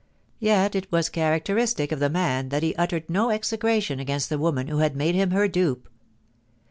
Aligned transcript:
Yet 0.39 0.73
it 0.73 0.91
was 0.91 1.09
characteristic 1.09 1.91
of 1.91 1.99
the 1.99 2.09
man 2.09 2.49
that 2.49 2.63
he 2.63 2.73
uttered 2.75 3.07
no 3.07 3.29
execration 3.29 3.99
against 3.99 4.29
the 4.29 4.39
woman 4.39 4.67
who 4.67 4.79
had 4.79 4.95
made 4.95 5.13
him 5.13 5.29
her 5.29 5.47
dupe. 5.47 5.87